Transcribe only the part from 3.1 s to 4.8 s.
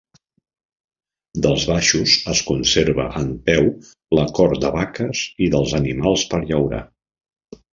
en peu la cort de